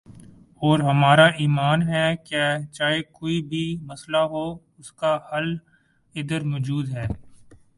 [0.61, 2.41] اور ہمارا ایمان ہے کہ
[2.73, 4.45] چاہے کوئی بھی مسئلہ ہو
[4.79, 5.55] اسکا حل
[6.15, 7.05] ادھر موجود ہے